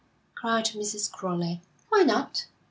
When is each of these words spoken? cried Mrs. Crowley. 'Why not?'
cried 0.33 0.65
Mrs. 0.69 1.11
Crowley. 1.11 1.61
'Why 1.89 2.01
not?' 2.01 2.47